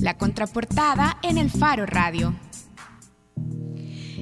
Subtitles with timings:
[0.00, 2.34] La contraportada en el Faro Radio.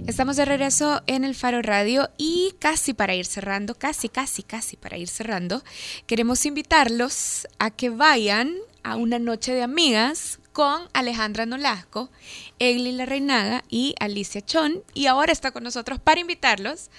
[0.07, 4.77] Estamos de regreso en el Faro Radio y casi para ir cerrando, casi, casi, casi
[4.77, 5.63] para ir cerrando,
[6.07, 12.11] queremos invitarlos a que vayan a una noche de amigas con Alejandra Nolasco,
[12.59, 14.83] Egli La Reinaga y Alicia Chon.
[14.95, 16.91] Y ahora está con nosotros para invitarlos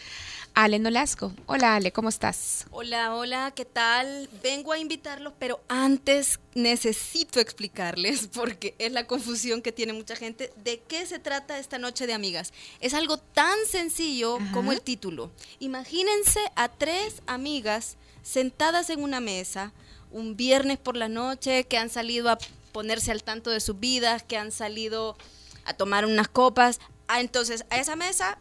[0.53, 1.31] Ale Nolasco.
[1.45, 2.65] Hola Ale, ¿cómo estás?
[2.71, 4.29] Hola, hola, ¿qué tal?
[4.43, 10.51] Vengo a invitarlos, pero antes necesito explicarles, porque es la confusión que tiene mucha gente,
[10.63, 12.53] de qué se trata esta noche de amigas.
[12.81, 15.31] Es algo tan sencillo como el título.
[15.59, 19.71] Imagínense a tres amigas sentadas en una mesa
[20.11, 22.37] un viernes por la noche, que han salido a
[22.71, 25.17] ponerse al tanto de sus vidas, que han salido
[25.65, 26.79] a tomar unas copas.
[27.07, 28.39] Ah, entonces, a esa mesa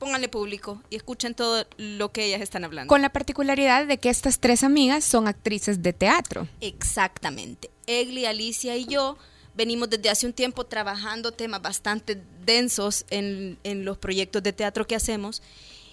[0.00, 2.88] pónganle público y escuchen todo lo que ellas están hablando.
[2.88, 6.48] Con la particularidad de que estas tres amigas son actrices de teatro.
[6.60, 7.70] Exactamente.
[7.86, 9.16] Egli, Alicia y yo
[9.54, 14.86] venimos desde hace un tiempo trabajando temas bastante densos en, en los proyectos de teatro
[14.86, 15.42] que hacemos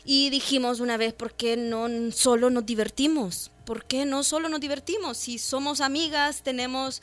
[0.05, 3.51] y dijimos una vez, ¿por qué no solo nos divertimos?
[3.65, 5.17] ¿Por qué no solo nos divertimos?
[5.17, 7.01] Si somos amigas, tenemos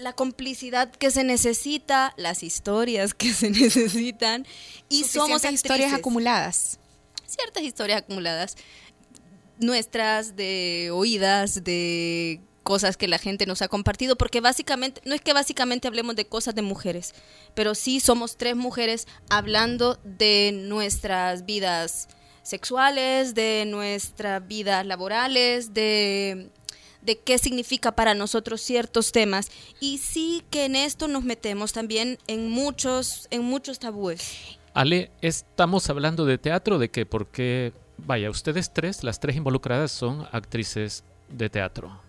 [0.00, 4.46] la complicidad que se necesita, las historias que se necesitan
[4.88, 6.78] y somos historias acumuladas.
[7.26, 8.56] Ciertas historias acumuladas
[9.60, 15.20] nuestras de oídas, de cosas que la gente nos ha compartido, porque básicamente, no es
[15.20, 17.14] que básicamente hablemos de cosas de mujeres,
[17.54, 22.08] pero sí somos tres mujeres hablando de nuestras vidas
[22.42, 26.50] sexuales, de nuestras vidas laborales, de
[27.02, 32.18] de qué significa para nosotros ciertos temas y sí que en esto nos metemos también
[32.26, 34.58] en muchos en muchos tabúes.
[34.74, 37.04] Ale, estamos hablando de teatro, de qué?
[37.04, 42.00] Porque, vaya, ustedes tres, las tres involucradas son actrices de teatro.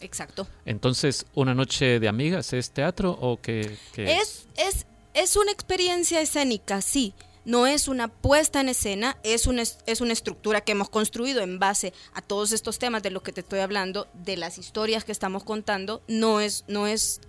[0.00, 0.46] Exacto.
[0.64, 4.46] Entonces, ¿una noche de amigas es teatro o qué, es?
[4.56, 7.14] Es, es una experiencia escénica, sí
[7.46, 11.60] no es una puesta en escena, es una, es una estructura que hemos construido en
[11.60, 15.12] base a todos estos temas de los que te estoy hablando, de las historias que
[15.12, 17.20] estamos contando, no es, no es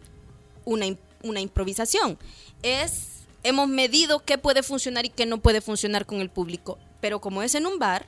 [0.66, 0.88] una,
[1.22, 2.18] una improvisación,
[2.64, 7.22] es, hemos medido qué puede funcionar y qué no puede funcionar con el público, pero
[7.22, 8.08] como es en un bar,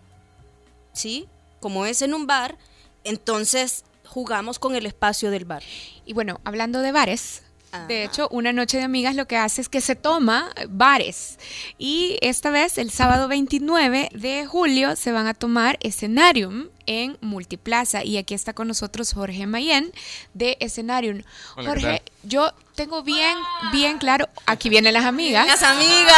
[0.93, 1.27] ¿sí?
[1.59, 2.57] Como es en un bar,
[3.03, 5.61] entonces jugamos con el espacio del bar.
[6.07, 7.43] Y bueno, hablando de bares,
[7.87, 11.37] de hecho, una noche de amigas lo que hace es que se toma bares.
[11.77, 18.03] Y esta vez, el sábado 29 de julio, se van a tomar Escenarium en Multiplaza.
[18.03, 19.91] Y aquí está con nosotros Jorge Mayen
[20.33, 21.21] de Escenarium.
[21.55, 23.37] Jorge, yo tengo bien,
[23.71, 25.45] bien claro, aquí vienen las amigas.
[25.45, 26.15] Las amigas,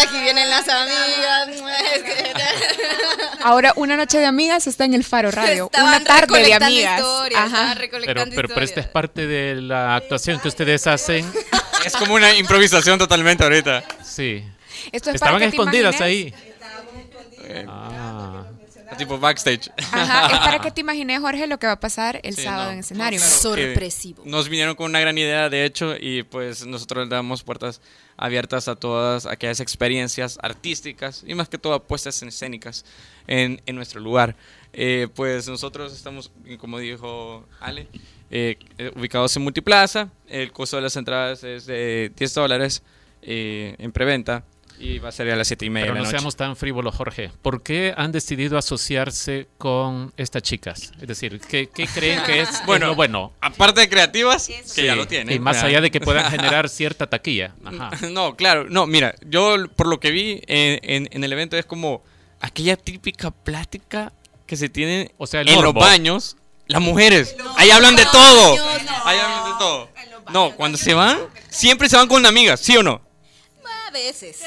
[0.00, 1.48] aquí vienen las amigas.
[3.42, 5.70] Ahora, una noche de amigas está en el Faro Radio.
[5.78, 7.02] una tarde de amigas.
[8.04, 11.30] pero, pero, pero esta es parte de la actuación que ustedes hacen.
[11.84, 13.84] Es como una improvisación totalmente ahorita.
[14.04, 14.44] Sí.
[14.92, 16.34] Estaban escondidas ahí.
[17.68, 18.44] Ah
[18.96, 19.70] tipo backstage.
[19.92, 22.78] Ajá, es para que te imagines, Jorge, lo que va a pasar el sábado en
[22.78, 23.20] escenario.
[23.20, 24.22] Sorpresivo.
[24.24, 27.80] Nos vinieron con una gran idea, de hecho, y pues nosotros le damos puertas
[28.16, 32.84] abiertas a todas aquellas experiencias artísticas y más que todo puestas en escénicas
[33.26, 34.36] en, en nuestro lugar.
[34.72, 37.88] Eh, pues nosotros estamos, como dijo Ale,
[38.30, 40.10] eh, eh, ubicados en Multiplaza.
[40.28, 42.82] El costo de las entradas es de 10 dólares
[43.22, 44.44] en preventa
[44.78, 45.92] y va a ser a las siete y media.
[45.92, 47.30] Pero no seamos tan frívolos, Jorge.
[47.42, 50.92] ¿Por qué han decidido asociarse con estas chicas?
[51.00, 53.32] Es decir, ¿qué, creen que es bueno, bueno?
[53.40, 55.34] Aparte de creativas, que ya lo tienen.
[55.34, 57.54] Y más allá de que puedan generar cierta taquilla.
[58.10, 58.66] No, claro.
[58.68, 62.02] No, mira, yo por lo que vi en, en, el evento es como
[62.40, 64.12] aquella típica plática
[64.46, 66.36] que se tiene o sea, en los baños.
[66.68, 68.52] Las mujeres, ahí hablan de todo.
[69.04, 69.88] Ahí hablan de todo.
[70.32, 73.05] No, cuando se van, siempre se van con una amiga, ¿sí o no?
[73.96, 74.42] Veces.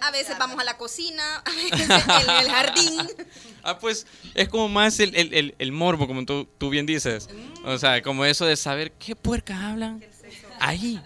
[0.00, 3.08] A veces vamos a la cocina, a veces en el jardín.
[3.64, 7.28] Ah, pues es como más el, el, el, morbo, como tú, tú, bien dices.
[7.64, 10.04] O sea, como eso de saber qué puercas hablan
[10.58, 11.00] ahí.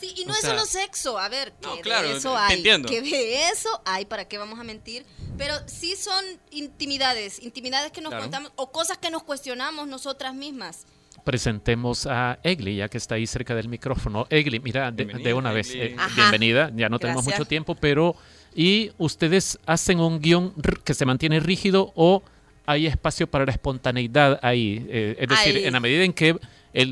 [0.00, 1.52] Sí, y no es solo sexo, a ver,
[1.84, 5.06] que de eso hay, que de eso hay, ¿para qué vamos a mentir?
[5.36, 10.84] Pero sí son intimidades, intimidades que nos contamos o cosas que nos cuestionamos nosotras mismas
[11.24, 14.26] presentemos a Egli, ya que está ahí cerca del micrófono.
[14.30, 18.16] Egli, mira, de, una vez, eh, bienvenida, ya no tenemos mucho tiempo, pero
[18.54, 20.54] ¿y ustedes hacen un guion
[20.84, 22.22] que se mantiene rígido o
[22.66, 24.86] hay espacio para la espontaneidad ahí?
[24.88, 26.36] Eh, es decir, en la medida en que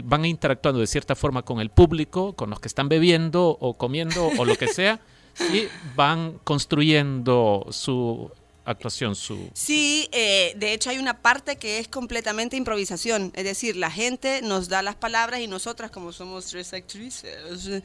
[0.05, 4.31] van interactuando de cierta forma con el público, con los que están bebiendo o comiendo
[4.39, 5.01] o lo que sea,
[5.53, 8.31] y van construyendo su
[8.67, 9.51] actuación, su...
[9.55, 14.43] Sí, eh, de hecho hay una parte que es completamente improvisación, es decir, la gente
[14.43, 17.37] nos da las palabras y nosotras como somos tres actrices,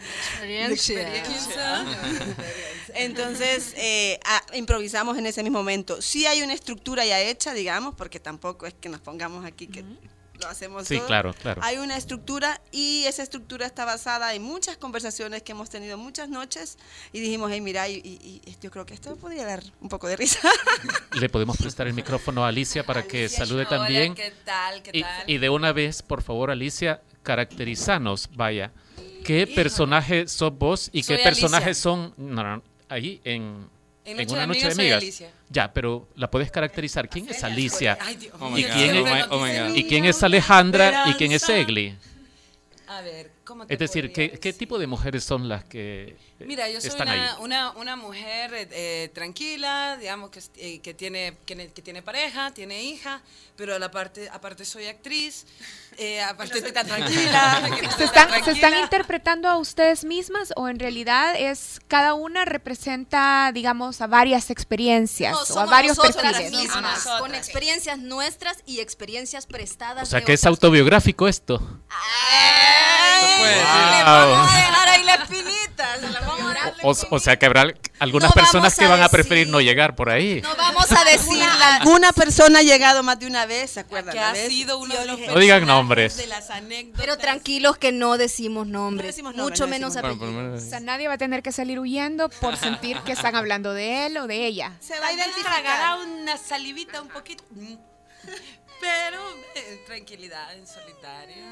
[2.96, 4.20] entonces eh,
[4.54, 6.02] improvisamos en ese mismo momento.
[6.02, 9.86] Sí hay una estructura ya hecha, digamos, porque tampoco es que nos pongamos aquí que
[10.42, 11.62] lo hacemos sí, claro, claro.
[11.64, 16.30] Hay una estructura y esa estructura está basada en muchas conversaciones que hemos tenido muchas
[16.30, 16.78] noches
[17.14, 20.40] y dijimos, hey, mira, y, yo creo que esto podría dar un poco de risa.
[21.14, 24.16] Le podemos prestar el micrófono a Alicia para que salude también.
[24.16, 24.82] ¿qué tal?
[24.82, 25.30] ¿Qué tal?
[25.30, 28.72] Y, de una vez, por favor, Alicia, caracterizanos, vaya.
[29.24, 32.14] ¿Qué personaje sos vos y qué personajes son
[32.90, 33.70] ahí en
[34.06, 35.24] en, una noche de amigas.
[35.50, 37.10] Ya, pero la puedes caracterizar.
[37.10, 37.98] ¿Quién es Alicia?
[38.10, 41.10] ¿Y, quién es, oh ¿Y quién es Alejandra?
[41.10, 41.96] ¿Y quién es Egli?
[42.88, 43.32] A ver,
[43.68, 47.38] es decir, ¿qué, ¿qué, tipo de mujeres son las que eh, Mira, yo soy una,
[47.40, 53.22] una, una, mujer eh, tranquila, digamos, que, eh, que, tiene, que, tiene pareja, tiene hija,
[53.56, 55.48] pero aparte, aparte soy actriz,
[56.30, 57.68] aparte estoy tan tranquila.
[57.98, 63.52] ¿Se están, ¿Se están interpretando a ustedes mismas o en realidad es cada una representa,
[63.54, 66.52] digamos, a varias experiencias o a varios perfiles?
[66.52, 70.04] Mismas, con experiencias nuestras y experiencias prestadas.
[70.08, 71.82] O sea, que es autobiográfico esto.
[74.06, 75.98] Vamos a dejar ahí la espinita.
[76.84, 80.42] o, sea que habrá algunas personas que van a preferir no llegar por ahí.
[80.42, 81.44] No vamos a decir
[81.86, 84.14] Una persona ha llegado más de una vez, ¿se acuerdan?
[84.14, 86.18] Que ha sido uno de los No digan nombres.
[86.18, 87.02] De las anécdotas.
[87.02, 89.22] Pero tranquilos que no decimos nombres.
[89.36, 90.64] mucho menos apellidos.
[90.64, 94.08] O sea, nadie va a tener que salir huyendo por sentir que están hablando de
[94.08, 94.74] él o de ella.
[94.80, 96.00] Se va a identificar.
[96.00, 97.44] una salivita un poquito.
[98.82, 99.22] Pero
[99.54, 101.44] eh, tranquilidad en solitario.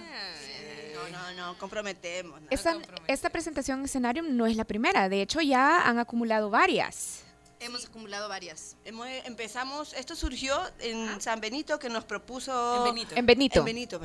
[1.09, 2.39] Eh, no, no, no, comprometemos.
[2.49, 7.23] Esta, presentación en escenario no es la primera, de hecho ya han acumulado varias.
[7.59, 8.77] Hemos acumulado varias.
[9.25, 12.77] empezamos, esto surgió en San Benito que nos propuso...
[12.77, 13.15] En Benito.
[13.17, 13.59] En Benito.
[13.59, 14.01] En Benito,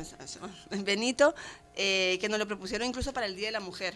[0.70, 1.34] en Benito
[1.76, 3.94] eh, que nos lo propusieron incluso para el Día de la Mujer.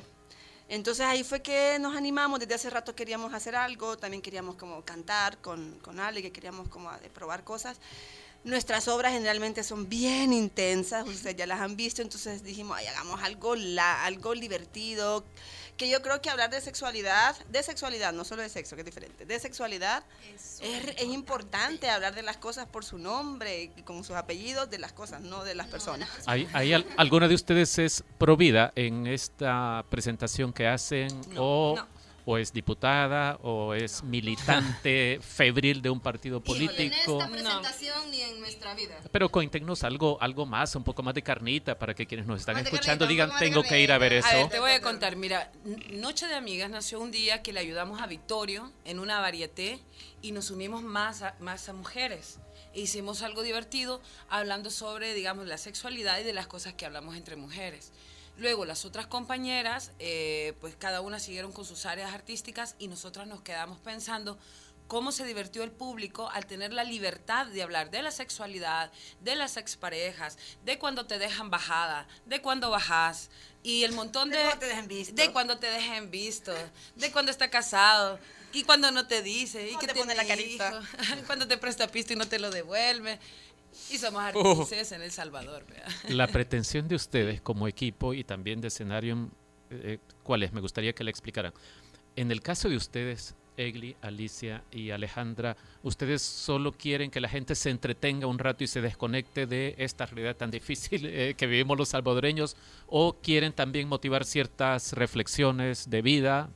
[0.68, 4.84] Entonces ahí fue que nos animamos, desde hace rato queríamos hacer algo, también queríamos como
[4.84, 7.80] cantar con, con Ale, que queríamos como probar cosas.
[8.48, 13.22] Nuestras obras generalmente son bien intensas, ustedes ya las han visto, entonces dijimos, ay, hagamos
[13.22, 15.22] algo, la, algo divertido,
[15.76, 18.86] que yo creo que hablar de sexualidad, de sexualidad, no solo de sexo, que es
[18.86, 20.02] diferente, de sexualidad
[20.34, 24.94] es, es, importante hablar de las cosas por su nombre, con sus apellidos, de las
[24.94, 26.08] cosas, no de las personas.
[26.24, 31.08] ¿Hay, hay alguna de ustedes es provida en esta presentación que hacen?
[31.36, 31.78] o
[32.30, 36.82] o es diputada o es militante febril de un partido político.
[36.82, 39.00] en esta presentación ni en nuestra vida.
[39.10, 42.58] Pero cuéntenos algo, algo más, un poco más de carnita para que quienes nos están
[42.58, 44.46] escuchando digan tengo que ir a ver eso.
[44.50, 45.50] te voy a contar, mira,
[45.92, 49.80] Noche de Amigas nació un día que le ayudamos a Vittorio en una varieté
[50.20, 52.40] y nos unimos más a, más a mujeres.
[52.74, 57.16] E hicimos algo divertido hablando sobre, digamos, la sexualidad y de las cosas que hablamos
[57.16, 57.90] entre mujeres.
[58.38, 63.26] Luego las otras compañeras, eh, pues cada una siguieron con sus áreas artísticas y nosotras
[63.26, 64.38] nos quedamos pensando
[64.86, 68.90] cómo se divirtió el público al tener la libertad de hablar de la sexualidad,
[69.20, 73.28] de las exparejas, de cuando te dejan bajada, de cuando bajas
[73.62, 74.38] y el montón de...
[74.38, 75.14] De cuando te dejen visto.
[75.14, 76.54] De cuando te dejen visto,
[76.96, 78.18] de cuando está casado
[78.52, 80.80] y cuando no te dice y que te pone la carita.
[81.26, 83.18] cuando te presta pisto y no te lo devuelve.
[83.90, 85.64] Y somos artistas en El Salvador.
[86.08, 89.30] La pretensión de ustedes como equipo y también de escenario,
[89.70, 90.52] eh, ¿cuál es?
[90.52, 91.52] Me gustaría que le explicaran.
[92.16, 97.54] En el caso de ustedes, Egli, Alicia y Alejandra, ¿ustedes solo quieren que la gente
[97.54, 101.76] se entretenga un rato y se desconecte de esta realidad tan difícil eh, que vivimos
[101.76, 102.56] los salvadoreños?
[102.86, 106.50] ¿O quieren también motivar ciertas reflexiones de vida?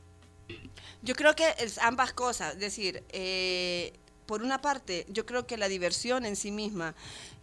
[1.01, 2.53] Yo creo que es ambas cosas.
[2.53, 3.93] Es decir, eh,
[4.33, 6.95] por una parte, yo creo que la diversión en sí misma,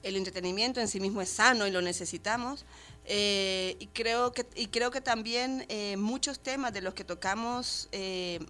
[0.03, 2.65] el entretenimiento en sí mismo es sano y lo necesitamos.
[3.05, 7.89] Eh, y, creo que, y creo que también eh, muchos temas de los que tocamos
[7.93, 8.41] eh,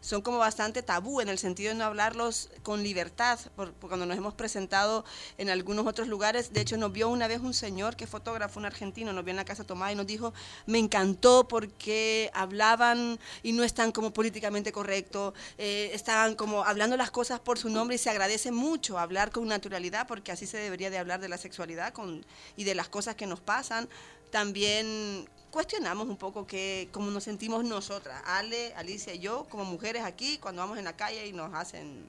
[0.00, 4.16] son como bastante tabú en el sentido de no hablarlos con libertad, por, cuando nos
[4.16, 5.04] hemos presentado
[5.38, 8.66] en algunos otros lugares, de hecho nos vio una vez un señor que fotógrafo, un
[8.66, 10.32] argentino, nos vio en la casa tomada y nos dijo,
[10.66, 17.10] me encantó porque hablaban y no están como políticamente correcto, eh, estaban como hablando las
[17.10, 20.90] cosas por su nombre y se agradece mucho hablar con naturalidad porque así se debería
[20.90, 22.24] de hablar de la sexualidad con,
[22.56, 23.88] y de las cosas que nos pasan.
[24.30, 30.04] También cuestionamos un poco que, cómo nos sentimos nosotras, Ale, Alicia y yo, como mujeres
[30.04, 32.08] aquí, cuando vamos en la calle y nos hacen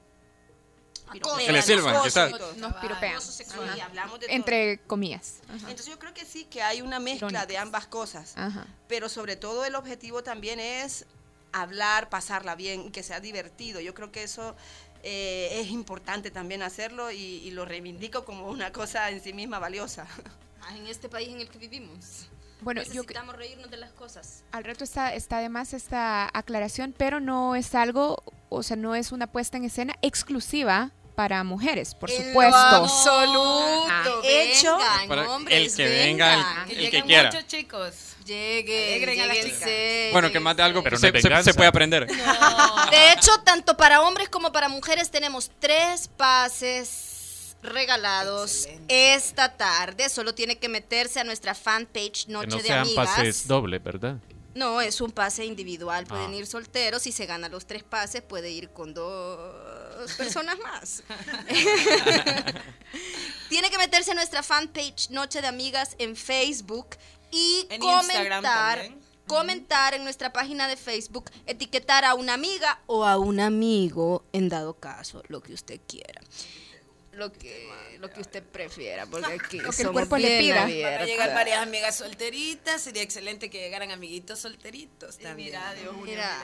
[1.12, 2.38] que le sirvan, ¿qué tal?
[2.56, 3.20] Nos piropean.
[4.28, 5.40] Entre comillas.
[5.50, 8.34] Entonces yo creo que sí, que hay una mezcla de ambas cosas.
[8.88, 11.06] Pero sobre todo el objetivo también es
[11.52, 13.80] hablar, pasarla bien, que sea divertido.
[13.80, 14.54] Yo creo que eso
[15.02, 20.06] eh, es importante también hacerlo y, lo reivindico como una cosa en sí misma valiosa.
[20.76, 22.28] en este país en el que vivimos.
[22.60, 24.42] Bueno, necesitamos reírnos de las cosas.
[24.52, 29.12] Al reto está, está además esta aclaración, pero no es algo, o sea, no es
[29.12, 32.56] una puesta en escena exclusiva para mujeres, por supuesto.
[32.56, 34.22] Absoluto.
[34.22, 37.30] Hecho para el que venga, el, que, quiera.
[37.32, 37.94] Muchos chicos.
[38.24, 41.10] Lleguen, Bueno, que más de algo pero se,
[41.42, 42.06] se, puede aprender.
[42.06, 47.07] De hecho, tanto para hombres como para mujeres tenemos tres pases
[47.62, 50.08] regalados esta tarde.
[50.08, 54.18] Solo tiene que meterse a nuestra fanpage Noche que no sean pases doble, ¿verdad?
[54.54, 56.06] No, es un pase individual.
[56.06, 56.36] Pueden ah.
[56.36, 57.02] ir solteros.
[57.02, 61.02] Si se gana los tres pases, puede ir con dos personas más.
[63.48, 66.96] Tiene que meterse a nuestra fanpage Noche de Amigas en Facebook
[67.30, 68.90] y comentar.
[69.26, 74.48] Comentar en nuestra página de Facebook, etiquetar a una amiga o a un amigo, en
[74.48, 76.22] dado caso, lo que usted quiera
[77.18, 80.62] lo que, lo que usted prefiera, porque aquí lo que el cuerpo le pida.
[80.62, 85.48] Van a llegar varias amigas solteritas, sería excelente que llegaran amiguitos solteritos también.
[85.48, 86.38] Mira, Dios mira,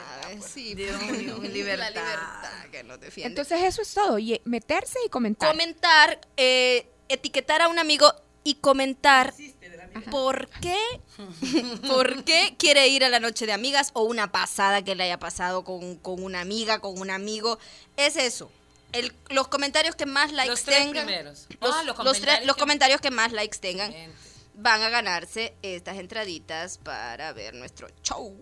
[0.45, 3.29] sí, Dios mío, libertad, la libertad que nos defiende.
[3.29, 5.49] Entonces eso es todo, y meterse y comentar.
[5.49, 8.13] Comentar, eh, etiquetar a un amigo
[8.43, 9.33] y comentar
[10.11, 10.77] por qué,
[11.87, 15.19] por qué quiere ir a la noche de amigas o una pasada que le haya
[15.19, 17.59] pasado con, con una amiga, con un amigo.
[17.95, 18.51] Es eso
[19.29, 21.25] los comentarios que más likes tengan.
[21.25, 23.93] Los, ah, los, comentarios, los, comentarios que más likes tengan
[24.55, 28.35] van a ganarse estas entraditas para ver nuestro show.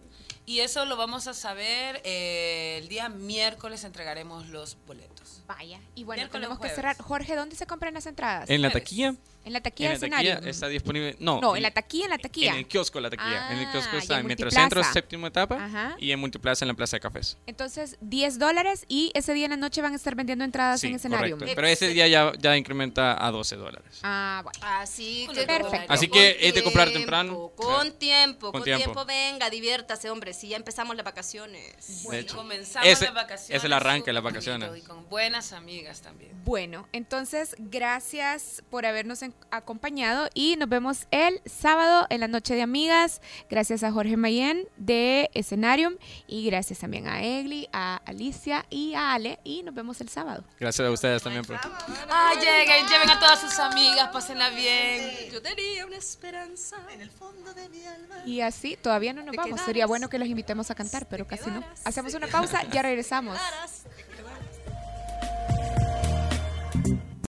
[0.45, 5.41] Y eso lo vamos a saber eh, el día miércoles entregaremos los boletos.
[5.47, 5.79] Vaya.
[5.95, 6.97] Y bueno, tenemos que cerrar.
[6.97, 8.50] Jorge, ¿dónde se compran las entradas?
[8.50, 9.15] En la taquilla.
[9.45, 11.15] En la taquilla en la taquilla está disponible.
[11.19, 12.51] No, no en, la taquilla, en la taquilla.
[12.51, 13.51] En el kiosco, la taquilla.
[13.51, 15.95] en el kiosco ah, está en Metrocentro, séptima etapa.
[16.00, 17.38] Y en Multiplaza, en la Plaza de Cafés.
[17.45, 20.95] Entonces, 10 dólares y ese día en la noche van a estar vendiendo entradas en
[20.95, 21.38] escenario.
[21.38, 24.00] Pero ese día ya, ya incrementa a 12 dólares.
[24.03, 24.59] Ah, bueno.
[24.62, 25.93] Así que, Perfecto.
[25.93, 27.51] Así que es de comprar temprano.
[27.55, 29.05] Con tiempo, con, tiempo.
[29.05, 30.33] Venga, diviértase, hombre.
[30.33, 32.05] Si ya empezamos las vacaciones.
[32.12, 33.57] hecho, comenzamos las vacaciones.
[33.57, 34.69] Es el arranque de las vacaciones.
[34.77, 36.31] Y con buenas amigas también.
[36.45, 39.21] Bueno, entonces, gracias por habernos
[39.53, 43.21] acompañado y nos vemos el sábado en la noche de amigas.
[43.49, 45.95] Gracias a Jorge Mayen de Escenarium
[46.27, 50.43] y gracias también a Egli, a Alicia y a Ale y nos vemos el sábado.
[50.59, 51.45] Gracias a ustedes también.
[51.45, 51.55] Por...
[51.55, 55.29] Ah, lleguen, lleven a todas sus amigas, pásenla bien.
[55.31, 58.15] Yo tenía una esperanza en el fondo de mi alma.
[58.25, 59.61] Y así, todavía no nos vamos.
[59.61, 61.63] Sería bueno que los invitemos a cantar, pero casi no.
[61.85, 63.37] Hacemos una pausa, ya regresamos.